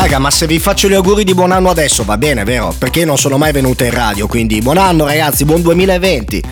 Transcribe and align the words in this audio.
Raga 0.00 0.18
ma 0.18 0.30
se 0.30 0.46
vi 0.46 0.58
faccio 0.58 0.88
gli 0.88 0.94
auguri 0.94 1.24
di 1.24 1.34
buon 1.34 1.52
anno 1.52 1.68
adesso 1.68 2.04
va 2.04 2.16
bene 2.16 2.42
vero? 2.42 2.74
Perché 2.76 3.04
non 3.04 3.18
sono 3.18 3.36
mai 3.36 3.52
venuta 3.52 3.84
in 3.84 3.90
radio 3.90 4.26
quindi 4.26 4.62
buon 4.62 4.78
anno 4.78 5.04
ragazzi 5.04 5.44
buon 5.44 5.60
2020 5.60 6.42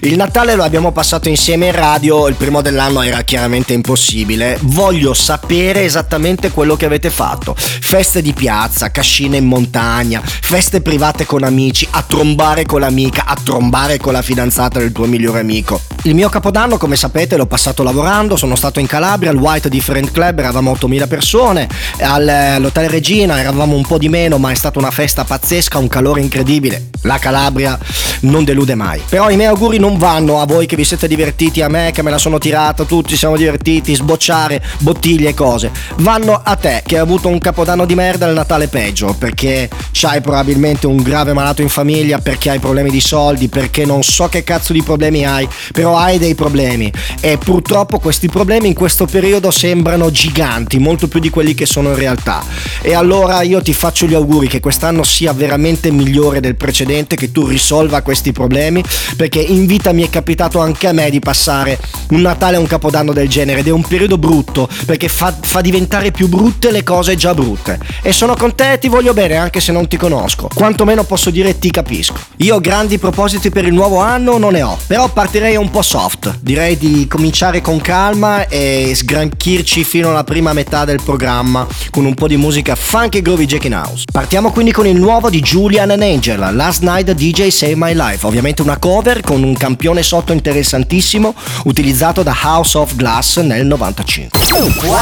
Il 0.00 0.16
Natale 0.16 0.54
lo 0.54 0.62
abbiamo 0.62 0.90
passato 0.90 1.28
insieme 1.28 1.66
in 1.66 1.72
radio 1.72 2.28
Il 2.28 2.34
primo 2.36 2.62
dell'anno 2.62 3.02
era 3.02 3.20
chiaramente 3.20 3.74
impossibile. 3.74 4.58
Voglio 4.62 5.12
sapere 5.12 5.84
esattamente 5.84 6.50
quello 6.50 6.76
che 6.76 6.86
avete 6.86 7.10
fatto. 7.10 7.54
Feste 7.58 8.22
di 8.22 8.32
piazza, 8.32 8.90
cascine 8.90 9.36
in 9.36 9.44
montagna 9.44 10.22
Feste 10.24 10.80
private 10.80 11.26
con 11.26 11.42
amici 11.42 11.86
A 11.90 12.02
trombare 12.06 12.64
con 12.64 12.80
l'amica 12.80 13.24
A 13.26 13.36
trombare 13.42 13.98
con 13.98 14.14
la 14.14 14.22
fidanzata 14.22 14.78
del 14.78 14.92
tuo 14.92 15.04
migliore 15.04 15.40
amico. 15.40 15.78
Il 16.06 16.14
mio 16.14 16.28
capodanno 16.28 16.76
come 16.76 16.96
sapete 16.96 17.38
l'ho 17.38 17.46
passato 17.46 17.82
lavorando, 17.82 18.36
sono 18.36 18.56
stato 18.56 18.78
in 18.78 18.86
Calabria 18.86 19.30
al 19.30 19.36
White 19.36 19.70
Different 19.70 20.10
Club, 20.10 20.38
eravamo 20.38 20.72
8000 20.72 21.06
persone, 21.06 21.66
all'Hotel 21.98 22.90
Regina 22.94 23.40
eravamo 23.40 23.74
un 23.74 23.82
po' 23.82 23.98
di 23.98 24.08
meno, 24.08 24.38
ma 24.38 24.52
è 24.52 24.54
stata 24.54 24.78
una 24.78 24.92
festa 24.92 25.24
pazzesca, 25.24 25.78
un 25.78 25.88
calore 25.88 26.20
incredibile. 26.20 26.90
La 27.02 27.18
Calabria 27.18 27.76
non 28.20 28.44
delude 28.44 28.76
mai. 28.76 29.02
Però 29.08 29.28
i 29.30 29.36
miei 29.36 29.48
auguri 29.48 29.78
non 29.78 29.98
vanno 29.98 30.40
a 30.40 30.46
voi 30.46 30.66
che 30.66 30.76
vi 30.76 30.84
siete 30.84 31.08
divertiti, 31.08 31.60
a 31.60 31.68
me 31.68 31.90
che 31.92 32.02
me 32.02 32.10
la 32.10 32.18
sono 32.18 32.38
tirata, 32.38 32.84
tutti 32.84 33.16
siamo 33.16 33.36
divertiti, 33.36 33.96
sbocciare 33.96 34.62
bottiglie 34.78 35.30
e 35.30 35.34
cose. 35.34 35.72
Vanno 35.96 36.40
a 36.42 36.54
te 36.54 36.82
che 36.86 36.94
hai 36.94 37.00
avuto 37.00 37.26
un 37.26 37.40
capodanno 37.40 37.84
di 37.84 37.96
merda 37.96 38.26
e 38.26 38.28
il 38.28 38.36
Natale 38.36 38.68
peggio, 38.68 39.12
perché 39.18 39.68
c'hai 39.90 40.20
probabilmente 40.20 40.86
un 40.86 41.02
grave 41.02 41.32
malato 41.32 41.62
in 41.62 41.68
famiglia, 41.68 42.20
perché 42.20 42.50
hai 42.50 42.60
problemi 42.60 42.90
di 42.90 43.00
soldi, 43.00 43.48
perché 43.48 43.84
non 43.84 44.04
so 44.04 44.28
che 44.28 44.44
cazzo 44.44 44.72
di 44.72 44.84
problemi 44.84 45.26
hai, 45.26 45.48
però 45.72 45.96
hai 45.96 46.18
dei 46.18 46.36
problemi. 46.36 46.92
E 47.20 47.38
purtroppo 47.38 47.98
questi 47.98 48.28
problemi 48.28 48.68
in 48.68 48.74
questo 48.74 49.06
periodo 49.06 49.50
sembrano 49.50 50.12
giganti, 50.12 50.78
molto 50.78 51.08
più 51.08 51.18
di 51.18 51.28
quelli 51.28 51.54
che 51.54 51.66
sono 51.66 51.88
in 51.88 51.96
realtà. 51.96 52.42
E 52.82 52.94
allora 52.94 53.42
io 53.42 53.62
ti 53.62 53.72
faccio 53.72 54.06
gli 54.06 54.14
auguri 54.14 54.48
che 54.48 54.60
quest'anno 54.60 55.02
sia 55.02 55.32
veramente 55.32 55.90
migliore 55.90 56.40
del 56.40 56.56
precedente, 56.56 57.16
che 57.16 57.32
tu 57.32 57.46
risolva 57.46 58.02
questi 58.02 58.32
problemi, 58.32 58.82
perché 59.16 59.40
in 59.40 59.66
vita 59.66 59.92
mi 59.92 60.02
è 60.02 60.10
capitato 60.10 60.60
anche 60.60 60.88
a 60.88 60.92
me 60.92 61.10
di 61.10 61.18
passare 61.18 61.78
un 62.10 62.20
Natale 62.20 62.56
e 62.56 62.58
un 62.58 62.66
Capodanno 62.66 63.12
del 63.12 63.28
genere 63.28 63.60
ed 63.60 63.68
è 63.68 63.70
un 63.70 63.82
periodo 63.82 64.18
brutto, 64.18 64.68
perché 64.86 65.08
fa, 65.08 65.36
fa 65.38 65.60
diventare 65.60 66.10
più 66.10 66.28
brutte 66.28 66.70
le 66.70 66.82
cose 66.82 67.16
già 67.16 67.34
brutte. 67.34 67.78
E 68.02 68.12
sono 68.12 68.34
con 68.34 68.54
te 68.54 68.72
e 68.72 68.78
ti 68.78 68.88
voglio 68.88 69.12
bene 69.12 69.36
anche 69.36 69.60
se 69.60 69.72
non 69.72 69.88
ti 69.88 69.96
conosco, 69.96 70.48
quantomeno 70.54 71.04
posso 71.04 71.30
dire 71.30 71.58
ti 71.58 71.70
capisco. 71.70 72.14
Io 72.38 72.60
grandi 72.60 72.98
propositi 72.98 73.50
per 73.50 73.66
il 73.66 73.72
nuovo 73.72 74.00
anno 74.00 74.38
non 74.38 74.52
ne 74.52 74.62
ho, 74.62 74.78
però 74.86 75.10
partirei 75.10 75.56
un 75.56 75.70
po' 75.70 75.82
soft, 75.82 76.38
direi 76.40 76.76
di 76.76 77.06
cominciare 77.06 77.60
con 77.60 77.80
calma 77.80 78.48
e 78.48 78.92
sgranchirci 78.94 79.84
fino 79.84 80.10
alla 80.10 80.24
prima 80.24 80.52
metà 80.52 80.84
del 80.84 81.00
programma 81.02 81.66
con 81.90 82.04
un 82.04 82.14
po' 82.14 82.26
di 82.26 82.36
musica 82.36 82.63
funky 82.74 83.20
groovy 83.20 83.44
Jackin 83.44 83.74
House. 83.74 84.04
Partiamo 84.10 84.50
quindi 84.50 84.72
con 84.72 84.86
il 84.86 84.96
nuovo 84.96 85.28
di 85.28 85.40
Julian 85.40 85.90
and 85.90 86.02
Angel, 86.02 86.54
Last 86.54 86.82
Night 86.82 87.10
DJ 87.10 87.48
Save 87.48 87.76
My 87.76 87.92
Life, 87.94 88.26
ovviamente 88.26 88.62
una 88.62 88.78
cover 88.78 89.20
con 89.20 89.42
un 89.42 89.54
campione 89.54 90.02
sotto 90.02 90.32
interessantissimo 90.32 91.34
utilizzato 91.64 92.22
da 92.22 92.34
House 92.42 92.78
of 92.78 92.94
Glass 92.94 93.40
nel 93.40 93.66
95. 93.66 94.38
Wow! 94.84 94.94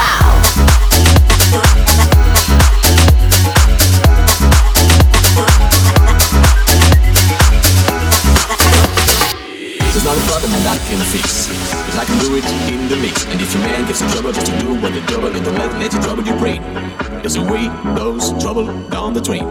There's 9.93 10.05
not 10.05 10.17
a 10.17 10.21
problem 10.27 10.51
that 10.51 10.75
I 10.75 10.89
can 10.89 10.99
fix. 11.01 11.82
I 11.95 12.05
can 12.07 12.19
do 12.21 12.37
it 12.37 12.45
in 12.73 12.89
the 12.89 12.97
mix. 12.97 13.27
And 13.27 13.41
if 13.41 13.53
your 13.53 13.63
man 13.63 13.87
gets 13.87 14.01
in 14.01 14.09
trouble 14.09 14.33
just 14.33 14.47
to 14.47 14.59
do 14.61 14.75
what 14.81 14.95
the 14.95 15.01
double, 15.13 15.29
and 15.29 15.45
don't 15.45 15.55
let, 15.55 15.73
let 15.79 15.93
you 15.93 16.01
trouble 16.01 16.25
your 16.25 16.39
brain. 16.39 16.63
There's 17.21 17.37
a 17.37 17.43
way 17.43 17.69
goes 17.95 18.33
trouble 18.43 18.65
down 18.89 19.13
the 19.13 19.21
train. 19.21 19.45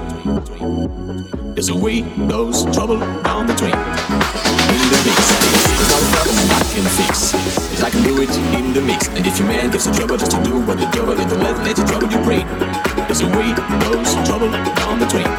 There's 1.54 1.70
a 1.70 1.76
way 1.76 2.02
goes 2.28 2.66
trouble 2.74 2.98
down 3.22 3.46
the 3.46 3.54
train. 3.54 3.78
In 3.78 4.84
the 4.90 5.00
mix. 5.06 5.22
There's 5.78 5.92
not 5.94 6.02
a 6.02 6.10
problem 6.18 6.36
I 6.50 6.66
can 6.74 6.86
fix. 6.98 7.32
Cause 7.32 7.84
I 7.84 7.90
can 7.92 8.04
do 8.04 8.20
it 8.22 8.34
in 8.58 8.74
the 8.74 8.82
mix. 8.82 9.08
And 9.10 9.26
if 9.28 9.38
your 9.38 9.48
man 9.48 9.70
gets 9.70 9.86
in 9.86 9.94
trouble 9.94 10.18
just 10.18 10.32
to 10.32 10.42
do 10.44 10.60
what 10.66 10.80
the 10.80 10.90
double, 10.90 11.14
and 11.14 11.30
don't 11.30 11.40
let, 11.46 11.58
let 11.62 11.78
you 11.78 11.86
trouble 11.86 12.10
your 12.10 12.24
brain. 12.24 12.48
There's 13.06 13.22
a 13.22 13.30
way 13.38 13.54
goes 13.86 14.18
trouble 14.26 14.50
down 14.50 14.98
the 14.98 15.06
train. 15.06 15.30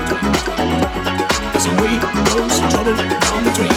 There's 1.51 1.67
a 1.67 1.75
way 1.83 1.99
goes 2.31 2.55
trouble 2.71 2.95
down 2.95 3.43
the 3.43 3.53
train. 3.59 3.72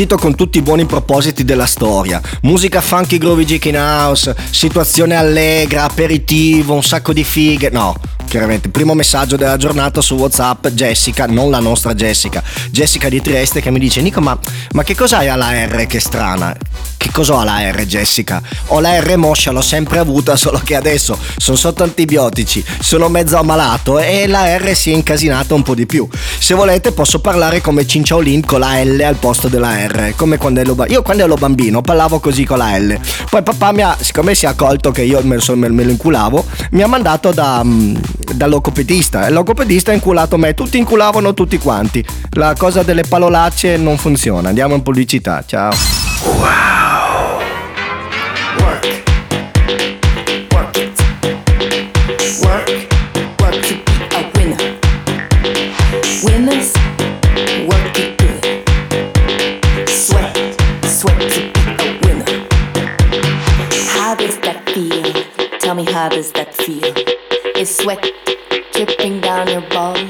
Partito 0.00 0.16
con 0.16 0.34
tutti 0.34 0.56
i 0.56 0.62
buoni 0.62 0.86
propositi 0.86 1.44
della 1.44 1.66
storia. 1.66 2.22
Musica 2.42 2.80
funky 2.80 3.18
groovy 3.18 3.44
chicken 3.44 3.74
house, 3.74 4.34
situazione 4.50 5.14
allegra, 5.14 5.84
aperitivo, 5.84 6.72
un 6.72 6.82
sacco 6.82 7.12
di 7.12 7.22
fighe. 7.22 7.68
No, 7.68 7.94
chiaramente. 8.26 8.70
Primo 8.70 8.94
messaggio 8.94 9.36
della 9.36 9.58
giornata 9.58 10.00
su 10.00 10.14
WhatsApp, 10.14 10.68
Jessica, 10.68 11.26
non 11.26 11.50
la 11.50 11.58
nostra 11.58 11.92
Jessica, 11.92 12.42
Jessica 12.70 13.10
di 13.10 13.20
Trieste 13.20 13.60
che 13.60 13.70
mi 13.70 13.78
dice: 13.78 14.00
Nico, 14.00 14.22
ma, 14.22 14.38
ma 14.72 14.82
che 14.84 14.94
cos'hai 14.94 15.28
alla 15.28 15.52
R 15.66 15.86
che 15.86 16.00
strana? 16.00 16.56
Cosa 17.20 17.34
ho 17.34 17.44
la 17.44 17.70
R, 17.70 17.84
Jessica? 17.84 18.40
Ho 18.68 18.80
la 18.80 18.98
R 18.98 19.16
moscia, 19.18 19.50
l'ho 19.50 19.60
sempre 19.60 19.98
avuta, 19.98 20.36
solo 20.36 20.58
che 20.64 20.74
adesso 20.74 21.18
sono 21.36 21.58
sotto 21.58 21.82
antibiotici, 21.82 22.64
sono 22.78 23.10
mezzo 23.10 23.36
ammalato 23.36 23.98
e 23.98 24.26
la 24.26 24.56
R 24.56 24.74
si 24.74 24.90
è 24.90 24.94
incasinata 24.94 25.52
un 25.52 25.62
po' 25.62 25.74
di 25.74 25.84
più. 25.84 26.08
Se 26.38 26.54
volete 26.54 26.92
posso 26.92 27.20
parlare 27.20 27.60
come 27.60 27.86
Cinciaolin 27.86 28.46
con 28.46 28.60
la 28.60 28.82
L 28.82 28.98
al 29.02 29.16
posto 29.16 29.48
della 29.48 29.86
R, 29.86 30.14
come 30.16 30.38
quando 30.38 30.60
ero, 30.60 30.74
io 30.88 31.02
quando 31.02 31.24
ero 31.24 31.34
bambino 31.34 31.82
parlavo 31.82 32.20
così 32.20 32.46
con 32.46 32.56
la 32.56 32.78
L. 32.78 32.98
Poi 33.28 33.42
papà 33.42 33.72
mi 33.72 33.82
ha, 33.82 33.94
siccome 34.00 34.34
si 34.34 34.46
è 34.46 34.48
accolto 34.48 34.90
che 34.90 35.02
io 35.02 35.20
me 35.22 35.36
lo, 35.36 35.56
me 35.56 35.68
lo 35.68 35.90
inculavo, 35.90 36.42
mi 36.70 36.80
ha 36.80 36.86
mandato 36.86 37.32
da, 37.32 37.60
mm, 37.62 37.96
dal 38.32 38.48
logopedista. 38.48 39.26
Il 39.26 39.34
logopedista 39.34 39.90
ha 39.90 39.94
inculato 39.94 40.38
me, 40.38 40.54
tutti 40.54 40.78
inculavano 40.78 41.34
tutti 41.34 41.58
quanti. 41.58 42.02
La 42.30 42.54
cosa 42.56 42.82
delle 42.82 43.02
parolacce 43.02 43.76
non 43.76 43.98
funziona. 43.98 44.48
Andiamo 44.48 44.74
in 44.74 44.82
pubblicità, 44.82 45.44
ciao. 45.46 45.74
Wow. 46.24 47.09
How 66.00 66.08
does 66.08 66.32
that 66.32 66.54
feel? 66.54 66.94
Is 67.60 67.76
sweat 67.76 68.02
dripping 68.72 69.20
down 69.20 69.48
your 69.48 69.60
balls? 69.68 70.09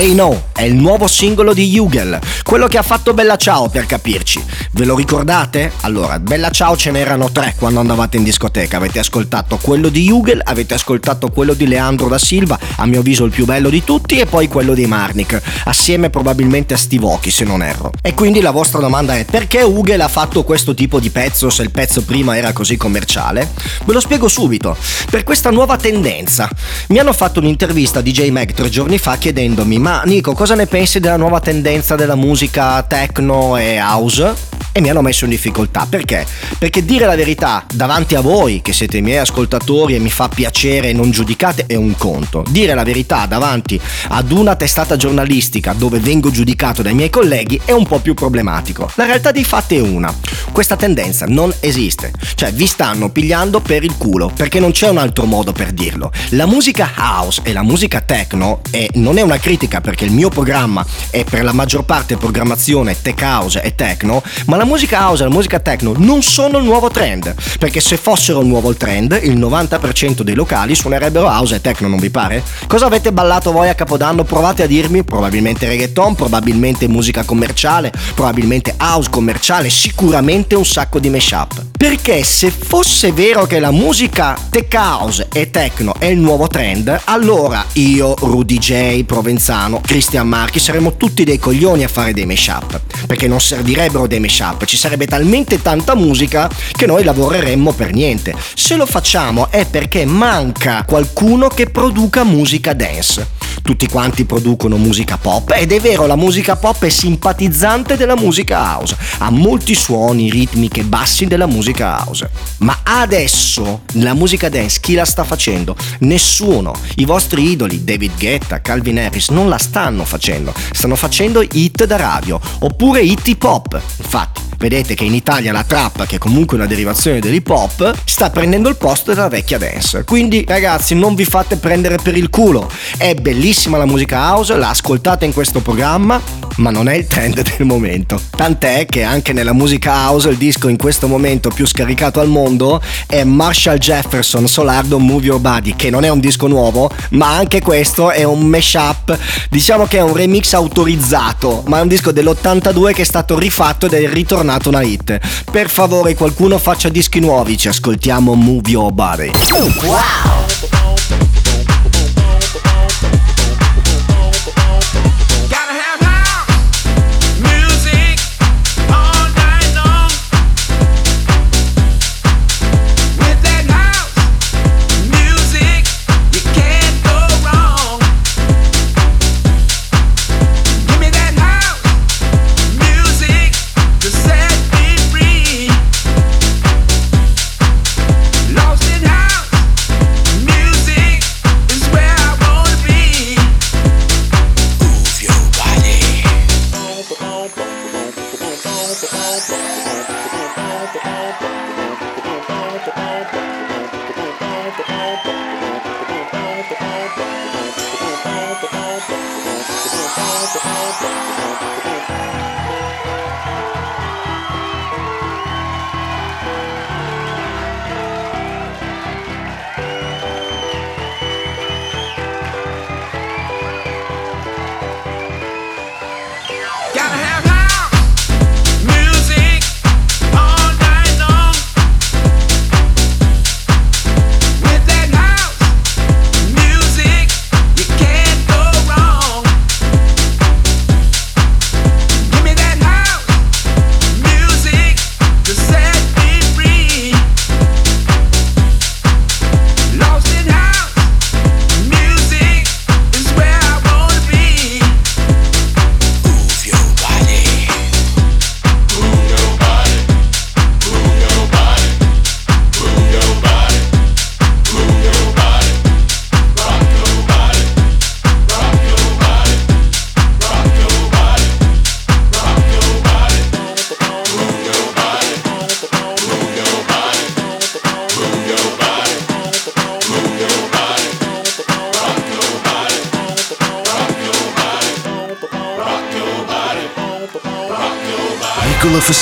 They 0.00 0.14
know. 0.14 0.49
è 0.60 0.64
il 0.64 0.74
nuovo 0.74 1.06
singolo 1.06 1.54
di 1.54 1.78
Hugel, 1.78 2.18
quello 2.42 2.66
che 2.66 2.76
ha 2.76 2.82
fatto 2.82 3.14
Bella 3.14 3.36
Ciao 3.36 3.70
per 3.70 3.86
capirci. 3.86 4.44
Ve 4.72 4.84
lo 4.84 4.94
ricordate? 4.94 5.72
Allora, 5.80 6.18
Bella 6.18 6.50
Ciao 6.50 6.76
ce 6.76 6.90
n'erano 6.90 7.32
tre 7.32 7.54
quando 7.56 7.80
andavate 7.80 8.18
in 8.18 8.24
discoteca, 8.24 8.76
avete 8.76 8.98
ascoltato 8.98 9.56
quello 9.56 9.88
di 9.88 10.10
Hugel, 10.10 10.42
avete 10.44 10.74
ascoltato 10.74 11.30
quello 11.30 11.54
di 11.54 11.66
Leandro 11.66 12.08
da 12.08 12.18
Silva, 12.18 12.58
a 12.76 12.84
mio 12.84 13.00
avviso 13.00 13.24
il 13.24 13.30
più 13.30 13.46
bello 13.46 13.70
di 13.70 13.82
tutti, 13.84 14.18
e 14.18 14.26
poi 14.26 14.48
quello 14.48 14.74
di 14.74 14.84
Marnik, 14.84 15.40
assieme 15.64 16.10
probabilmente 16.10 16.74
a 16.74 16.76
Stivochi 16.76 17.30
se 17.30 17.44
non 17.44 17.62
erro. 17.62 17.92
E 18.02 18.12
quindi 18.12 18.42
la 18.42 18.50
vostra 18.50 18.80
domanda 18.80 19.16
è 19.16 19.24
perché 19.24 19.62
Hugel 19.62 20.02
ha 20.02 20.08
fatto 20.08 20.44
questo 20.44 20.74
tipo 20.74 21.00
di 21.00 21.08
pezzo 21.08 21.48
se 21.48 21.62
il 21.62 21.70
pezzo 21.70 22.02
prima 22.02 22.36
era 22.36 22.52
così 22.52 22.76
commerciale? 22.76 23.50
Ve 23.86 23.94
lo 23.94 24.00
spiego 24.00 24.28
subito, 24.28 24.76
per 25.10 25.24
questa 25.24 25.48
nuova 25.48 25.78
tendenza. 25.78 26.50
Mi 26.88 26.98
hanno 26.98 27.14
fatto 27.14 27.40
un'intervista 27.40 28.02
di 28.02 28.12
J. 28.12 28.28
Mag 28.28 28.52
tre 28.52 28.68
giorni 28.68 28.98
fa 28.98 29.16
chiedendomi 29.16 29.78
ma 29.78 30.02
Nico 30.04 30.34
cosa 30.34 30.48
cosa 30.50 30.62
ne 30.62 30.68
pensi 30.68 30.98
della 30.98 31.16
nuova 31.16 31.38
tendenza 31.38 31.94
della 31.94 32.16
musica 32.16 32.82
techno 32.82 33.56
e 33.56 33.78
house? 33.78 34.48
E 34.72 34.80
mi 34.80 34.88
hanno 34.88 35.02
messo 35.02 35.24
in 35.24 35.30
difficoltà. 35.30 35.84
Perché? 35.88 36.24
Perché 36.56 36.84
dire 36.84 37.04
la 37.04 37.16
verità 37.16 37.64
davanti 37.72 38.14
a 38.14 38.20
voi, 38.20 38.62
che 38.62 38.72
siete 38.72 38.98
i 38.98 39.02
miei 39.02 39.18
ascoltatori 39.18 39.96
e 39.96 39.98
mi 39.98 40.10
fa 40.10 40.28
piacere 40.28 40.90
e 40.90 40.92
non 40.92 41.10
giudicate, 41.10 41.64
è 41.66 41.74
un 41.74 41.96
conto. 41.96 42.44
Dire 42.48 42.74
la 42.74 42.84
verità 42.84 43.26
davanti 43.26 43.80
ad 44.08 44.30
una 44.30 44.54
testata 44.54 44.94
giornalistica 44.94 45.72
dove 45.72 45.98
vengo 45.98 46.30
giudicato 46.30 46.82
dai 46.82 46.94
miei 46.94 47.10
colleghi 47.10 47.60
è 47.64 47.72
un 47.72 47.84
po' 47.84 47.98
più 47.98 48.14
problematico. 48.14 48.88
La 48.94 49.06
realtà 49.06 49.32
dei 49.32 49.42
fatti 49.44 49.76
è 49.76 49.80
una. 49.80 50.14
Questa 50.52 50.76
tendenza 50.76 51.26
non 51.26 51.52
esiste. 51.58 52.12
Cioè 52.36 52.52
vi 52.52 52.66
stanno 52.66 53.10
pigliando 53.10 53.58
per 53.58 53.82
il 53.82 53.96
culo, 53.96 54.30
perché 54.32 54.60
non 54.60 54.70
c'è 54.70 54.88
un 54.88 54.98
altro 54.98 55.24
modo 55.24 55.50
per 55.50 55.72
dirlo. 55.72 56.12
La 56.30 56.46
musica 56.46 56.92
house 56.96 57.40
e 57.42 57.52
la 57.52 57.62
musica 57.62 58.00
techno, 58.02 58.60
e 58.70 58.88
non 58.94 59.18
è 59.18 59.22
una 59.22 59.38
critica 59.38 59.80
perché 59.80 60.04
il 60.04 60.12
mio 60.12 60.28
programma 60.40 60.82
è 61.10 61.22
per 61.22 61.44
la 61.44 61.52
maggior 61.52 61.84
parte 61.84 62.16
programmazione 62.16 62.96
tech 63.02 63.20
house 63.20 63.60
e 63.60 63.74
techno, 63.74 64.22
ma 64.46 64.56
la 64.56 64.64
musica 64.64 65.00
house 65.00 65.22
e 65.22 65.26
la 65.26 65.32
musica 65.32 65.60
techno 65.60 65.92
non 65.98 66.22
sono 66.22 66.56
il 66.56 66.64
nuovo 66.64 66.88
trend, 66.88 67.34
perché 67.58 67.80
se 67.80 67.98
fossero 67.98 68.40
il 68.40 68.46
nuovo 68.46 68.74
trend, 68.74 69.20
il 69.22 69.38
90% 69.38 70.22
dei 70.22 70.34
locali 70.34 70.74
suonerebbero 70.74 71.26
house 71.26 71.56
e 71.56 71.60
techno, 71.60 71.88
non 71.88 71.98
vi 71.98 72.08
pare? 72.08 72.42
Cosa 72.66 72.86
avete 72.86 73.12
ballato 73.12 73.52
voi 73.52 73.68
a 73.68 73.74
Capodanno? 73.74 74.24
Provate 74.24 74.62
a 74.62 74.66
dirmi, 74.66 75.04
probabilmente 75.04 75.68
reggaeton, 75.68 76.14
probabilmente 76.14 76.88
musica 76.88 77.22
commerciale, 77.22 77.92
probabilmente 78.14 78.76
house 78.78 79.10
commerciale, 79.10 79.68
sicuramente 79.68 80.54
un 80.54 80.64
sacco 80.64 80.98
di 80.98 81.10
mashup. 81.10 81.69
Perché 81.80 82.22
se 82.24 82.50
fosse 82.50 83.10
vero 83.10 83.46
che 83.46 83.58
la 83.58 83.70
musica 83.70 84.36
tech 84.50 84.74
house 84.74 85.28
e 85.32 85.48
techno 85.48 85.94
è 85.98 86.04
il 86.04 86.18
nuovo 86.18 86.46
trend, 86.46 87.00
allora 87.04 87.64
io, 87.72 88.14
Rudy 88.18 88.58
J, 88.58 89.04
Provenzano, 89.04 89.80
Christian 89.80 90.28
Marchi 90.28 90.58
saremmo 90.58 90.98
tutti 90.98 91.24
dei 91.24 91.38
coglioni 91.38 91.82
a 91.82 91.88
fare 91.88 92.12
dei 92.12 92.26
mashup, 92.26 92.78
perché 93.06 93.26
non 93.26 93.40
servirebbero 93.40 94.06
dei 94.06 94.20
mashup, 94.20 94.66
ci 94.66 94.76
sarebbe 94.76 95.06
talmente 95.06 95.62
tanta 95.62 95.94
musica 95.94 96.50
che 96.72 96.84
noi 96.84 97.02
lavoreremmo 97.02 97.72
per 97.72 97.94
niente. 97.94 98.34
Se 98.54 98.76
lo 98.76 98.84
facciamo 98.84 99.50
è 99.50 99.64
perché 99.64 100.04
manca 100.04 100.84
qualcuno 100.86 101.48
che 101.48 101.70
produca 101.70 102.24
musica 102.24 102.74
dance. 102.74 103.38
Tutti 103.62 103.88
quanti 103.88 104.24
producono 104.24 104.76
musica 104.76 105.16
pop 105.16 105.52
ed 105.56 105.70
è 105.72 105.80
vero, 105.80 106.06
la 106.06 106.16
musica 106.16 106.56
pop 106.56 106.84
è 106.84 106.88
simpatizzante 106.88 107.96
della 107.96 108.16
musica 108.16 108.58
house, 108.58 108.96
ha 109.18 109.30
molti 109.30 109.74
suoni, 109.74 110.30
ritmiche, 110.30 110.82
bassi 110.82 111.26
della 111.26 111.46
musica 111.46 111.68
house. 111.78 112.28
Ma 112.58 112.80
adesso 112.82 113.82
la 113.94 114.14
musica 114.14 114.48
dance 114.48 114.80
chi 114.80 114.94
la 114.94 115.04
sta 115.04 115.24
facendo? 115.24 115.76
Nessuno. 116.00 116.74
I 116.96 117.04
vostri 117.04 117.50
idoli, 117.50 117.84
David 117.84 118.18
Guetta, 118.18 118.60
Calvin 118.60 118.98
Harris, 118.98 119.28
non 119.28 119.48
la 119.48 119.58
stanno 119.58 120.04
facendo. 120.04 120.52
Stanno 120.72 120.96
facendo 120.96 121.42
hit 121.42 121.84
da 121.84 121.96
radio 121.96 122.40
oppure 122.60 123.02
hit 123.02 123.26
hip 123.28 123.42
hop. 123.42 123.80
Infatti, 123.98 124.40
vedete 124.60 124.94
che 124.94 125.04
in 125.04 125.14
Italia 125.14 125.52
la 125.52 125.64
trap, 125.64 126.06
che 126.06 126.16
è 126.16 126.18
comunque 126.18 126.56
una 126.56 126.66
derivazione 126.66 127.18
dell'hip 127.18 127.48
hop, 127.48 127.94
sta 128.04 128.28
prendendo 128.28 128.68
il 128.68 128.76
posto 128.76 129.12
della 129.12 129.28
vecchia 129.28 129.58
dance. 129.58 130.04
Quindi 130.04 130.44
ragazzi 130.46 130.94
non 130.94 131.14
vi 131.14 131.24
fate 131.24 131.56
prendere 131.56 131.96
per 131.96 132.16
il 132.16 132.28
culo. 132.28 132.70
È 132.96 133.14
bellissima 133.14 133.78
la 133.78 133.86
musica 133.86 134.18
house, 134.18 134.54
la 134.56 134.68
ascoltate 134.68 135.24
in 135.24 135.32
questo 135.32 135.60
programma, 135.60 136.20
ma 136.56 136.70
non 136.70 136.88
è 136.88 136.94
il 136.94 137.06
trend 137.06 137.40
del 137.56 137.66
momento. 137.66 138.20
Tant'è 138.36 138.84
che 138.84 139.02
anche 139.02 139.32
nella 139.32 139.54
musica 139.54 139.92
house 139.92 140.28
il 140.28 140.36
disco 140.36 140.68
in 140.68 140.76
questo 140.76 141.08
momento 141.08 141.48
più 141.48 141.59
scaricato 141.66 142.20
al 142.20 142.28
mondo 142.28 142.80
è 143.06 143.24
Marshall 143.24 143.78
Jefferson 143.78 144.46
Solardo 144.46 144.98
Move 144.98 145.24
Your 145.26 145.40
Body, 145.40 145.74
che 145.76 145.90
non 145.90 146.04
è 146.04 146.08
un 146.08 146.20
disco 146.20 146.46
nuovo, 146.46 146.90
ma 147.10 147.34
anche 147.34 147.60
questo 147.60 148.10
è 148.10 148.22
un 148.24 148.40
mashup, 148.46 149.16
diciamo 149.48 149.86
che 149.86 149.98
è 149.98 150.02
un 150.02 150.14
remix 150.14 150.52
autorizzato, 150.52 151.62
ma 151.66 151.78
è 151.78 151.82
un 151.82 151.88
disco 151.88 152.12
dell'82 152.12 152.92
che 152.92 153.02
è 153.02 153.04
stato 153.04 153.38
rifatto 153.38 153.86
ed 153.86 153.92
è 153.92 154.08
ritornato 154.08 154.68
una 154.68 154.82
hit. 154.82 155.18
Per 155.50 155.70
favore 155.70 156.14
qualcuno 156.14 156.58
faccia 156.58 156.88
dischi 156.88 157.20
nuovi, 157.20 157.56
ci 157.56 157.68
ascoltiamo 157.68 158.34
Move 158.34 158.70
Your 158.70 158.92
Body. 158.92 159.30
Gotta 159.30 160.49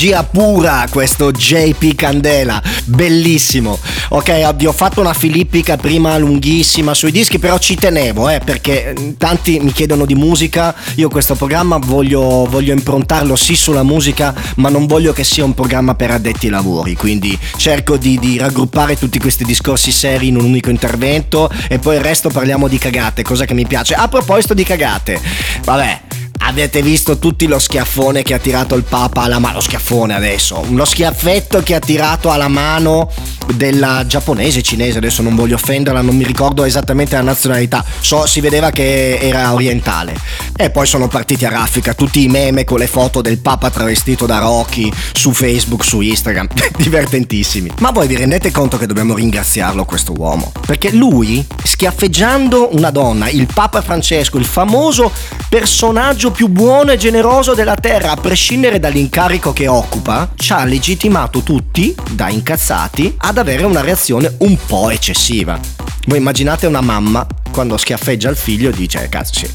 Energia 0.00 0.24
pura 0.24 0.86
questo 0.88 1.30
JP 1.30 1.94
Candela, 1.94 2.62
bellissimo. 2.84 3.78
Ok, 4.08 4.54
vi 4.54 4.64
ho 4.64 4.72
fatto 4.72 5.00
una 5.00 5.12
filippica 5.12 5.76
prima 5.76 6.16
lunghissima 6.16 6.94
sui 6.94 7.10
dischi, 7.10 7.38
però 7.38 7.58
ci 7.58 7.74
tenevo, 7.74 8.30
eh, 8.30 8.40
perché 8.42 8.94
eh, 8.94 9.14
tanti 9.18 9.60
mi 9.60 9.72
chiedono 9.72 10.06
di 10.06 10.14
musica, 10.14 10.74
io 10.94 11.10
questo 11.10 11.34
programma 11.34 11.76
voglio, 11.76 12.46
voglio 12.48 12.72
improntarlo 12.72 13.36
sì 13.36 13.54
sulla 13.54 13.82
musica, 13.82 14.34
ma 14.56 14.70
non 14.70 14.86
voglio 14.86 15.12
che 15.12 15.22
sia 15.22 15.44
un 15.44 15.52
programma 15.52 15.94
per 15.94 16.12
addetti 16.12 16.46
ai 16.46 16.52
lavori, 16.52 16.96
quindi 16.96 17.38
cerco 17.56 17.98
di, 17.98 18.18
di 18.18 18.38
raggruppare 18.38 18.96
tutti 18.96 19.18
questi 19.18 19.44
discorsi 19.44 19.92
seri 19.92 20.28
in 20.28 20.36
un 20.36 20.44
unico 20.44 20.70
intervento 20.70 21.50
e 21.68 21.78
poi 21.78 21.96
il 21.96 22.02
resto 22.02 22.30
parliamo 22.30 22.68
di 22.68 22.78
cagate, 22.78 23.22
cosa 23.22 23.44
che 23.44 23.52
mi 23.52 23.66
piace. 23.66 23.92
A 23.92 24.08
proposito 24.08 24.54
di 24.54 24.64
cagate, 24.64 25.20
vabbè. 25.62 26.00
Avete 26.42 26.82
visto 26.82 27.18
tutti 27.18 27.46
lo 27.46 27.58
schiaffone 27.58 28.22
che 28.22 28.34
ha 28.34 28.38
tirato 28.38 28.74
il 28.74 28.82
Papa 28.82 29.22
alla 29.22 29.38
mano, 29.38 29.56
lo 29.56 29.60
schiaffone 29.60 30.14
adesso, 30.14 30.64
uno 30.66 30.84
schiaffetto 30.84 31.62
che 31.62 31.74
ha 31.74 31.78
tirato 31.78 32.30
alla 32.30 32.48
mano 32.48 33.10
della 33.54 34.04
giapponese, 34.06 34.62
cinese, 34.62 34.98
adesso 34.98 35.22
non 35.22 35.34
voglio 35.34 35.56
offenderla, 35.56 36.00
non 36.00 36.16
mi 36.16 36.24
ricordo 36.24 36.64
esattamente 36.64 37.14
la 37.16 37.22
nazionalità, 37.22 37.84
so 38.00 38.26
si 38.26 38.40
vedeva 38.40 38.70
che 38.70 39.18
era 39.18 39.52
orientale. 39.52 40.16
E 40.56 40.70
poi 40.70 40.86
sono 40.86 41.08
partiti 41.08 41.44
a 41.44 41.50
raffica 41.50 41.94
tutti 41.94 42.22
i 42.22 42.28
meme 42.28 42.64
con 42.64 42.78
le 42.78 42.86
foto 42.86 43.20
del 43.20 43.38
Papa 43.38 43.70
travestito 43.70 44.26
da 44.26 44.38
Rocky 44.38 44.92
su 45.12 45.32
Facebook, 45.32 45.84
su 45.84 46.00
Instagram, 46.00 46.48
divertentissimi. 46.76 47.70
Ma 47.78 47.90
voi 47.90 48.06
vi 48.06 48.16
rendete 48.16 48.50
conto 48.50 48.76
che 48.76 48.86
dobbiamo 48.86 49.14
ringraziarlo 49.14 49.84
questo 49.84 50.12
uomo? 50.16 50.52
Perché 50.66 50.90
lui, 50.92 51.44
schiaffeggiando 51.62 52.74
una 52.74 52.90
donna, 52.90 53.28
il 53.28 53.46
Papa 53.52 53.82
Francesco, 53.82 54.38
il 54.38 54.44
famoso 54.44 55.12
personaggio 55.50 56.30
più 56.30 56.46
buono 56.46 56.92
e 56.92 56.96
generoso 56.96 57.54
della 57.54 57.74
terra, 57.74 58.12
a 58.12 58.16
prescindere 58.16 58.78
dall'incarico 58.78 59.52
che 59.52 59.66
occupa, 59.66 60.30
ci 60.36 60.52
ha 60.52 60.64
legittimato 60.64 61.40
tutti, 61.40 61.92
da 62.12 62.28
incazzati, 62.28 63.16
ad 63.18 63.36
avere 63.36 63.64
una 63.64 63.80
reazione 63.80 64.32
un 64.38 64.56
po' 64.64 64.90
eccessiva. 64.90 65.58
Voi 66.06 66.18
immaginate 66.18 66.68
una 66.68 66.80
mamma 66.80 67.26
quando 67.50 67.76
schiaffeggia 67.76 68.30
il 68.30 68.36
figlio 68.36 68.68
e 68.68 68.72
dice 68.72 69.08
cazzo 69.08 69.40
sì, 69.40 69.50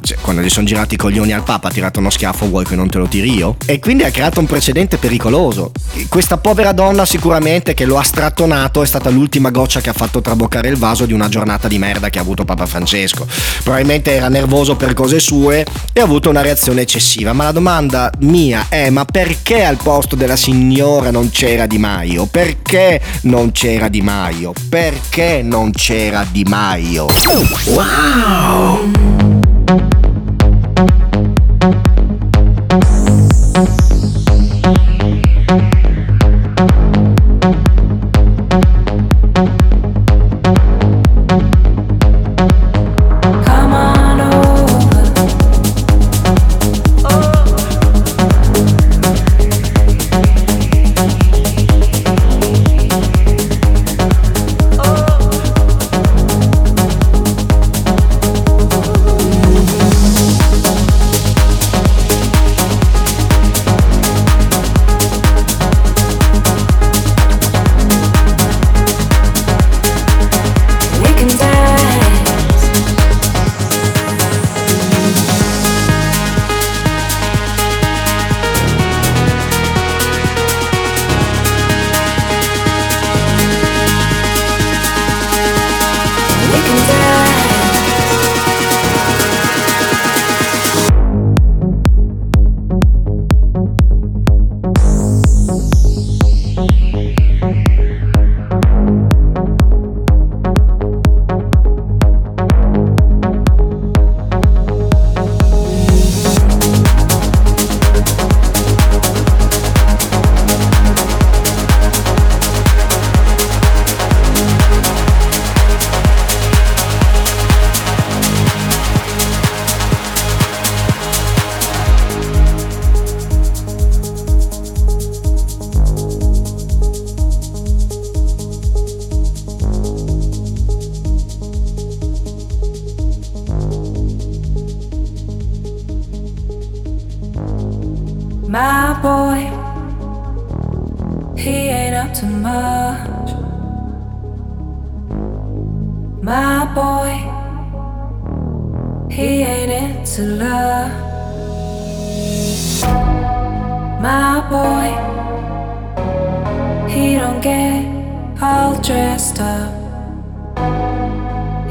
cioè, 0.00 0.18
quando 0.20 0.42
gli 0.42 0.48
sono 0.48 0.66
girati 0.66 0.94
i 0.94 0.96
coglioni 0.96 1.32
al 1.32 1.44
papa 1.44 1.68
ha 1.68 1.70
tirato 1.70 2.00
uno 2.00 2.10
schiaffo 2.10 2.46
vuoi 2.48 2.64
che 2.64 2.74
non 2.74 2.88
te 2.88 2.98
lo 2.98 3.06
tiri 3.06 3.34
io? 3.34 3.56
E 3.64 3.78
quindi 3.78 4.02
ha 4.02 4.10
creato 4.10 4.40
un 4.40 4.46
precedente 4.46 4.96
pericoloso. 4.96 5.72
Questa 6.08 6.36
povera 6.36 6.72
donna 6.72 7.06
sicuramente 7.06 7.74
che 7.74 7.84
lo 7.84 7.98
ha 7.98 8.02
strattonato 8.02 8.82
è 8.82 8.86
stata 8.86 9.08
l'ultima 9.10 9.50
goccia 9.50 9.80
che 9.80 9.90
ha 9.90 9.92
fatto 9.92 10.20
traboccare 10.20 10.68
il 10.68 10.76
vaso 10.76 11.06
di 11.06 11.12
una 11.12 11.28
giornata 11.28 11.68
di 11.68 11.78
merda 11.78 12.10
che 12.10 12.18
ha 12.18 12.22
avuto 12.22 12.44
Papa 12.44 12.66
Francesco. 12.66 13.26
Probabilmente 13.62 14.12
era 14.12 14.28
nervoso 14.28 14.76
per 14.76 14.94
cose 14.94 15.20
sue 15.20 15.64
e 15.92 16.00
ha 16.00 16.04
avuto 16.04 16.28
una 16.28 16.42
reazione 16.42 16.82
eccessiva. 16.82 17.32
Ma 17.32 17.44
la 17.44 17.52
domanda 17.52 18.10
mia 18.20 18.66
è 18.68 18.90
ma 18.90 19.04
perché 19.04 19.64
al 19.64 19.76
posto 19.76 20.16
della 20.16 20.36
signora 20.36 21.10
non 21.10 21.30
c'era 21.30 21.66
Di 21.66 21.78
Maio? 21.78 22.26
Perché 22.26 23.00
non 23.22 23.52
c'era 23.52 23.88
Di 23.88 24.00
Maio? 24.00 24.52
Perché 24.68 25.42
non 25.42 25.70
c'era 25.70 26.26
Di 26.28 26.44
Maio? 26.44 27.06
Wow! 27.66 29.37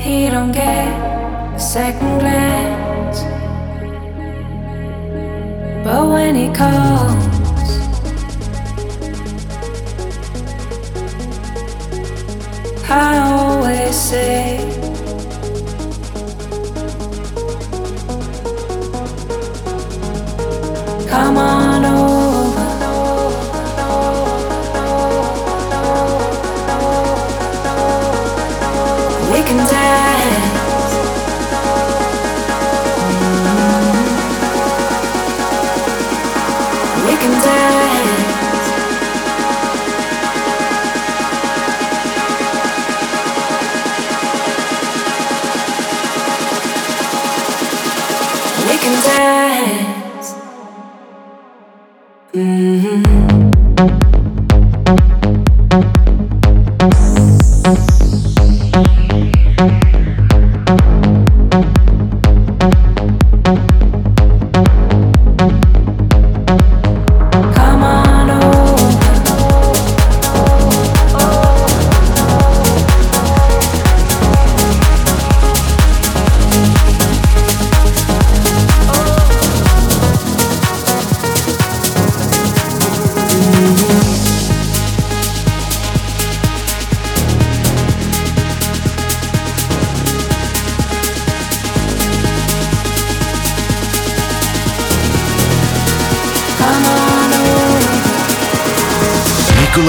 He 0.08 0.30
don't 0.30 0.54
get 0.54 0.88
a 1.54 1.60
second 1.60 2.20
glance. 2.20 3.20
But 5.84 6.08
when 6.08 6.34
he 6.34 6.48
calls, 6.54 7.28
I 12.89 13.17
always 13.17 13.93
say, 13.93 14.66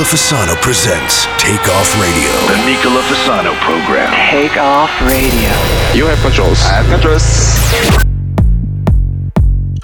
Fasano 0.08 0.56
presents 0.62 1.26
Take 1.36 1.68
Off 1.68 2.00
Radio. 2.00 2.30
The 2.48 2.56
Nicola 2.64 3.02
Fasano 3.02 3.52
program. 3.60 4.10
Take 4.30 4.56
off 4.56 4.90
radio. 5.02 5.52
You 5.92 6.06
have 6.06 6.18
controls. 6.22 6.64
I 6.64 6.80
have 6.80 6.88
controls. 6.88 7.24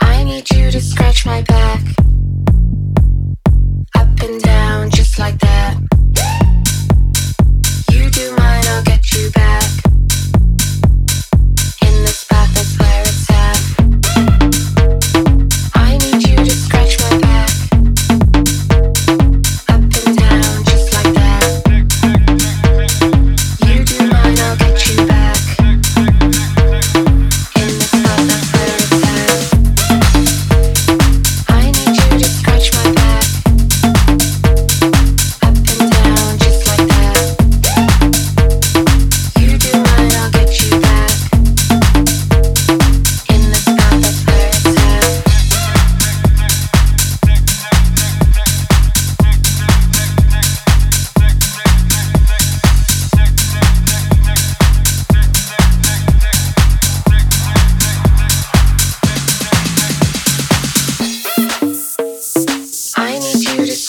I 0.00 0.24
need 0.24 0.50
you 0.50 0.70
to 0.70 0.80
scratch 0.80 1.26
my 1.26 1.42
back. 1.42 1.63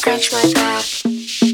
Scratch 0.06 0.32
my 0.32 0.54
back. 0.54 1.45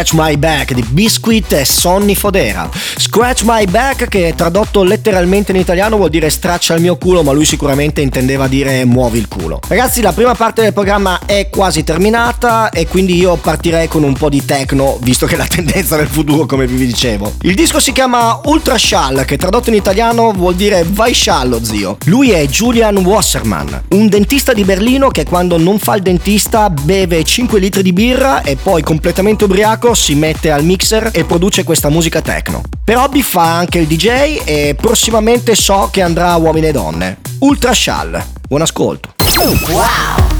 Scratch 0.00 0.14
My 0.14 0.36
Back 0.38 0.72
di 0.72 0.82
Biscuit 0.88 1.52
e 1.52 1.66
Sonny 1.66 2.14
Fodera. 2.14 2.70
Scratch 2.96 3.42
My 3.44 3.66
Back 3.66 4.08
che 4.08 4.32
tradotto 4.34 4.82
letteralmente 4.82 5.52
in 5.52 5.58
italiano 5.58 5.98
vuol 5.98 6.08
dire 6.08 6.30
straccia 6.30 6.72
il 6.72 6.80
mio 6.80 6.96
culo, 6.96 7.22
ma 7.22 7.32
lui 7.32 7.44
sicuramente 7.44 8.00
intendeva 8.00 8.48
dire 8.48 8.86
muovi 8.86 9.18
il 9.18 9.28
culo. 9.28 9.60
Ragazzi, 9.68 10.00
la 10.00 10.14
prima 10.14 10.34
parte 10.34 10.62
del 10.62 10.72
programma 10.72 11.20
è 11.26 11.50
quasi 11.50 11.84
terminata 11.84 12.70
e 12.70 12.86
quindi 12.86 13.14
io 13.14 13.36
partirei 13.36 13.88
con 13.88 14.02
un 14.02 14.14
po' 14.14 14.30
di 14.30 14.42
techno, 14.42 14.96
visto 15.02 15.26
che 15.26 15.34
è 15.34 15.36
la 15.36 15.46
tendenza 15.46 15.96
del 15.96 16.08
futuro, 16.08 16.46
come 16.46 16.66
vi 16.66 16.86
dicevo. 16.86 17.34
Il 17.42 17.54
disco 17.54 17.78
si 17.78 17.92
chiama 17.92 18.40
Ultra 18.44 18.78
Shall, 18.78 19.26
che 19.26 19.36
tradotto 19.36 19.68
in 19.68 19.74
italiano 19.74 20.32
vuol 20.32 20.54
dire 20.54 20.82
vai 20.88 21.12
sciallo, 21.12 21.62
zio. 21.62 21.98
Lui 22.06 22.30
è 22.30 22.46
Julian 22.46 22.96
Wasserman, 22.96 23.82
un 23.90 24.08
dentista 24.08 24.54
di 24.54 24.64
Berlino 24.64 25.08
che 25.08 25.24
quando 25.24 25.58
non 25.58 25.78
fa 25.78 25.96
il 25.96 26.02
dentista 26.02 26.70
beve 26.70 27.22
5 27.22 27.60
litri 27.60 27.82
di 27.82 27.92
birra 27.92 28.40
e 28.40 28.56
poi 28.56 28.82
completamente 28.82 29.44
ubriaco 29.44 29.88
si 29.94 30.14
mette 30.14 30.50
al 30.50 30.64
mixer 30.64 31.10
e 31.12 31.24
produce 31.24 31.64
questa 31.64 31.88
musica 31.88 32.20
techno. 32.20 32.62
Per 32.84 32.96
hobby 32.96 33.22
fa 33.22 33.56
anche 33.56 33.78
il 33.78 33.86
DJ 33.86 34.42
e 34.44 34.76
prossimamente 34.80 35.54
so 35.54 35.88
che 35.92 36.02
andrà 36.02 36.30
a 36.30 36.36
uomini 36.36 36.68
e 36.68 36.72
donne. 36.72 37.18
Ultra 37.40 37.72
Shall. 37.72 38.22
Buon 38.48 38.62
ascolto. 38.62 39.12
Take 39.16 40.39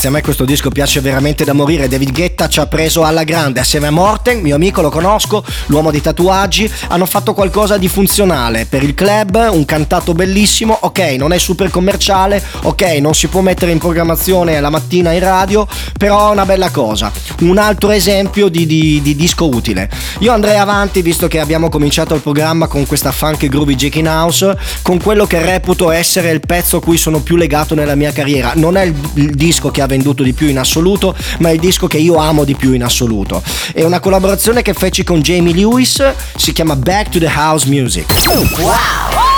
Ragazzi, 0.00 0.06
a 0.06 0.10
me 0.10 0.22
questo 0.22 0.44
disco 0.44 0.70
piace 0.70 1.00
veramente 1.00 1.44
da 1.44 1.52
morire. 1.52 1.88
David 1.88 2.12
Guetta 2.12 2.48
ci 2.48 2.60
ha 2.60 2.66
preso 2.66 3.04
alla 3.04 3.24
grande 3.24 3.60
assieme 3.60 3.88
a 3.88 3.90
Morten, 3.90 4.40
mio 4.40 4.54
amico, 4.54 4.80
lo 4.80 4.88
conosco, 4.88 5.44
l'uomo 5.66 5.90
di 5.90 6.00
tatuaggi. 6.00 6.70
Hanno 6.88 7.04
fatto 7.06 7.34
qualcosa 7.34 7.76
di 7.76 7.88
funzionale 7.88 8.66
per 8.66 8.82
il 8.82 8.94
club, 8.94 9.48
un 9.52 9.64
cantato 9.64 10.12
bellissimo. 10.14 10.76
Ok, 10.80 11.00
non 11.18 11.32
è 11.32 11.38
super 11.38 11.70
commerciale, 11.70 12.42
ok, 12.62 12.82
non 13.00 13.14
si 13.14 13.26
può 13.26 13.40
mettere 13.40 13.72
in 13.72 13.78
programmazione 13.78 14.58
la 14.60 14.70
mattina 14.70 15.12
in 15.12 15.20
radio, 15.20 15.66
però 15.98 16.28
è 16.28 16.32
una 16.32 16.46
bella 16.46 16.70
cosa. 16.70 17.12
Un 17.40 17.58
altro 17.58 17.90
esempio 17.90 18.48
di, 18.48 18.64
di- 18.66 19.00
di 19.02 19.14
disco 19.14 19.48
utile. 19.48 19.90
Io 20.20 20.32
andrei 20.32 20.56
avanti, 20.56 21.02
visto 21.02 21.28
che 21.28 21.40
abbiamo 21.40 21.68
cominciato 21.68 22.14
il 22.14 22.22
programma 22.22 22.68
con 22.68 22.86
questa 22.86 23.12
funk 23.12 23.46
groovy 23.46 23.74
Jack 23.74 23.96
in 23.96 24.08
House, 24.08 24.56
con 24.82 25.02
quello 25.02 25.26
che 25.26 25.42
reputo 25.42 25.90
essere 25.90 26.30
il 26.30 26.40
pezzo 26.40 26.78
a 26.78 26.80
cui 26.80 26.96
sono 26.96 27.20
più 27.20 27.36
legato 27.36 27.74
nella 27.74 27.94
mia 27.94 28.12
carriera. 28.12 28.52
Non 28.54 28.76
è 28.76 28.84
il, 28.84 28.94
il 29.14 29.34
disco 29.34 29.70
che 29.70 29.82
ha 29.82 29.88
venduto 29.90 30.22
di 30.22 30.32
più 30.32 30.46
in 30.46 30.58
assoluto, 30.58 31.16
ma 31.38 31.48
è 31.48 31.52
il 31.52 31.58
disco 31.58 31.88
che 31.88 31.98
io 31.98 32.14
amo 32.14 32.44
di 32.44 32.54
più 32.54 32.72
in 32.72 32.84
assoluto. 32.84 33.42
È 33.74 33.82
una 33.82 33.98
collaborazione 33.98 34.62
che 34.62 34.72
feci 34.72 35.02
con 35.02 35.20
Jamie 35.20 35.52
Lewis, 35.52 36.00
si 36.36 36.52
chiama 36.52 36.76
Back 36.76 37.10
to 37.10 37.18
the 37.18 37.30
House 37.34 37.68
Music. 37.68 38.06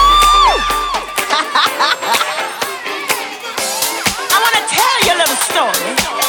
Little 5.22 5.36
story. 5.36 6.21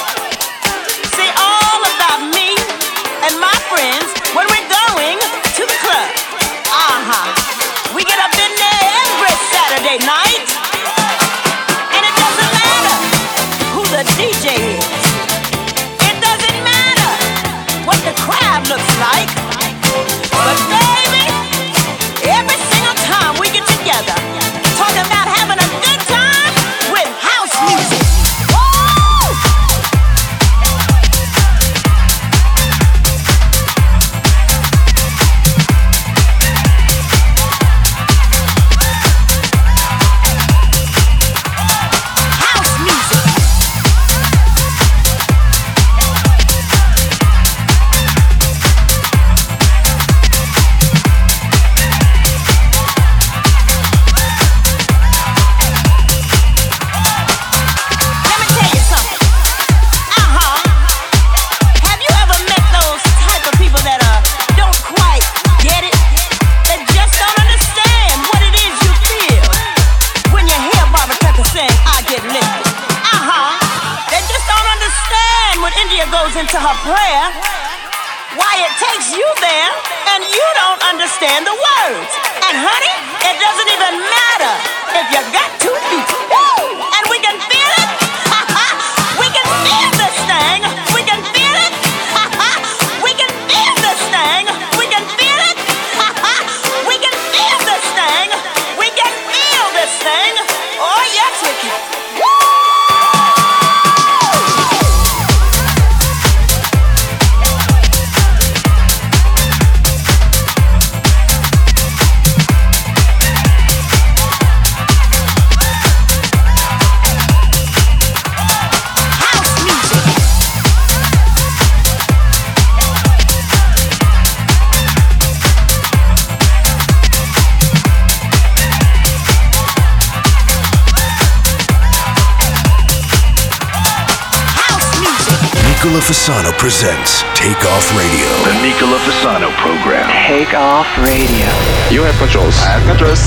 Presents 136.83 137.23
Take 137.39 137.63
Off 137.63 137.87
Radio. 137.95 138.27
The 138.43 138.59
Nicola 138.59 138.99
Fasano 139.07 139.55
program. 139.55 140.03
Take 140.27 140.53
off 140.53 140.87
radio. 140.99 141.47
You 141.87 142.03
have 142.03 142.17
controls. 142.19 142.59
I 142.59 142.75
have 142.75 142.83
controls. 142.83 143.23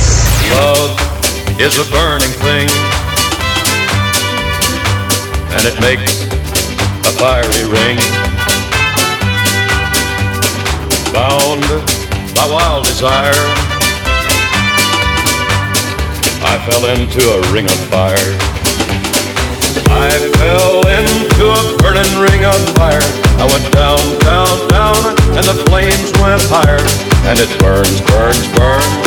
Love 0.52 0.92
is 1.56 1.80
a 1.80 1.88
burning 1.88 2.36
thing, 2.44 2.68
and 5.56 5.64
it 5.64 5.72
makes 5.80 6.28
a 7.08 7.12
fiery 7.16 7.64
ring. 7.72 7.96
Bound 11.16 11.64
by 12.36 12.44
wild 12.52 12.84
desire, 12.84 13.40
I 16.44 16.60
fell 16.68 16.84
into 16.92 17.24
a 17.24 17.40
ring 17.54 17.64
of 17.64 17.80
fire. 17.88 18.36
I 19.88 20.12
fell 20.44 20.84
into 20.92 21.44
a 21.48 21.76
burning 21.80 22.20
ring 22.20 22.44
of 22.44 22.60
fire. 22.76 23.25
I 23.38 23.44
went 23.52 23.72
down, 23.72 24.00
down, 24.20 24.68
down, 24.68 24.96
and 25.36 25.44
the 25.44 25.56
flames 25.68 26.12
went 26.20 26.42
higher. 26.48 26.80
And 27.28 27.38
it 27.38 27.50
burns, 27.60 28.00
burns, 28.00 28.48
burns. 28.56 29.05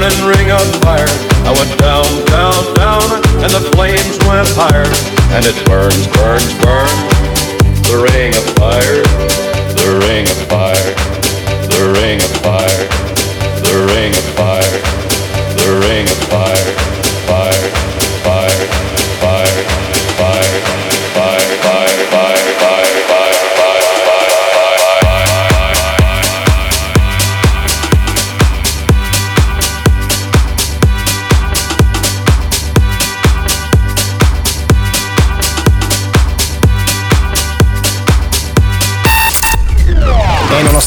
Burning 0.00 0.24
ring 0.24 0.50
of 0.50 0.64
fire. 0.80 1.04
I 1.44 1.52
went 1.52 1.78
down, 1.78 2.08
down, 2.32 2.74
down, 2.74 3.04
and 3.44 3.52
the 3.52 3.60
flames 3.76 4.16
went 4.24 4.48
higher. 4.56 4.88
And 5.36 5.44
it 5.44 5.54
burns, 5.66 6.06
burns, 6.16 6.52
burns. 6.64 6.96
The 7.84 8.00
ring 8.08 8.32
of 8.34 8.44
fire, 8.56 9.02
the 9.76 10.00
ring 10.00 10.24
of 10.24 10.40
fire, 10.48 10.94
the 11.68 11.92
ring 12.00 12.16
of 12.16 12.32
fire, 12.40 12.84
the 13.60 13.76
ring 13.92 14.12
of 14.16 14.24
fire, 14.40 14.80
the 15.60 15.70
ring 15.84 16.04
of 16.08 16.18
fire, 16.30 16.30
fire, 16.30 16.49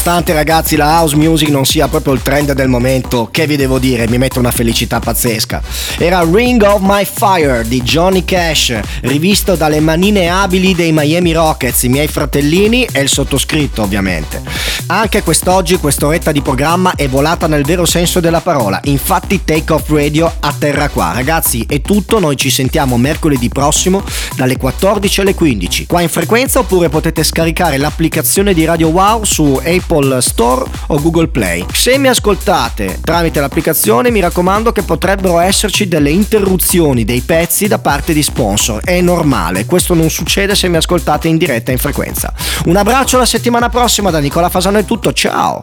nonostante 0.04 0.34
ragazzi 0.34 0.76
la 0.76 1.00
house 1.00 1.16
music 1.16 1.48
non 1.48 1.64
sia 1.64 1.88
proprio 1.88 2.12
il 2.12 2.20
trend 2.20 2.52
del 2.52 2.68
momento, 2.68 3.28
che 3.30 3.46
vi 3.46 3.56
devo 3.56 3.78
dire, 3.78 4.06
mi 4.06 4.18
mette 4.18 4.38
una 4.38 4.50
felicità 4.50 5.00
pazzesca. 5.00 5.62
Era 5.96 6.22
Ring 6.30 6.60
of 6.60 6.80
My 6.82 7.06
Fire 7.10 7.66
di 7.66 7.80
Johnny 7.80 8.22
Cash, 8.22 8.78
rivisto 9.00 9.54
dalle 9.54 9.80
manine 9.80 10.28
abili 10.28 10.74
dei 10.74 10.92
Miami 10.92 11.32
Rockets, 11.32 11.84
i 11.84 11.88
miei 11.88 12.06
fratellini 12.06 12.86
e 12.92 13.00
il 13.00 13.08
sottoscritto 13.08 13.80
ovviamente. 13.80 14.42
Anche 14.86 15.22
quest'oggi 15.22 15.78
quest'oretta 15.78 16.30
di 16.30 16.42
programma 16.42 16.92
è 16.94 17.08
volata 17.08 17.46
nel 17.46 17.64
vero 17.64 17.86
senso 17.86 18.20
della 18.20 18.42
parola, 18.42 18.78
infatti 18.84 19.42
Take 19.42 19.72
Off 19.72 19.88
Radio 19.88 20.30
atterra 20.40 20.90
qua. 20.90 21.12
Ragazzi 21.12 21.64
è 21.66 21.80
tutto, 21.80 22.18
noi 22.18 22.36
ci 22.36 22.50
sentiamo 22.50 22.98
mercoledì 22.98 23.48
prossimo 23.48 24.02
dalle 24.36 24.58
14 24.58 25.22
alle 25.22 25.34
15, 25.34 25.86
qua 25.86 26.02
in 26.02 26.10
frequenza 26.10 26.58
oppure 26.58 26.90
potete 26.90 27.24
scaricare 27.24 27.78
l'applicazione 27.78 28.52
di 28.52 28.66
Radio 28.66 28.88
Wow 28.88 29.24
su 29.24 29.58
Apple 29.64 30.20
Store 30.20 30.66
o 30.88 31.00
Google 31.00 31.28
Play. 31.28 31.64
Se 31.72 31.96
mi 31.96 32.08
ascoltate 32.08 32.98
tramite 33.02 33.40
l'applicazione 33.40 34.10
mi 34.10 34.20
raccomando 34.20 34.70
che 34.70 34.82
potrebbero 34.82 35.38
esserci 35.38 35.88
delle 35.88 36.10
interruzioni 36.10 37.06
dei 37.06 37.22
pezzi 37.22 37.68
da 37.68 37.78
parte 37.78 38.12
di 38.12 38.22
sponsor, 38.22 38.84
è 38.84 39.00
normale, 39.00 39.64
questo 39.64 39.94
non 39.94 40.10
succede 40.10 40.54
se 40.54 40.68
mi 40.68 40.76
ascoltate 40.76 41.26
in 41.26 41.38
diretta 41.38 41.72
in 41.72 41.78
frequenza. 41.78 42.34
Un 42.66 42.76
abbraccio 42.76 43.16
la 43.16 43.24
settimana 43.24 43.70
prossima 43.70 44.10
da 44.10 44.18
Nicola 44.18 44.50
Fasano 44.50 44.72
è 44.78 44.84
tutto, 44.84 45.12
ciao! 45.12 45.62